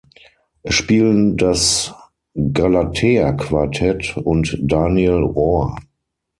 Es 0.63 0.73
spielen 0.73 1.37
das 1.37 1.93
Galatea 2.33 3.33
Quartett 3.33 4.17
und 4.17 4.57
Daniel 4.59 5.21
Rohr. 5.21 5.75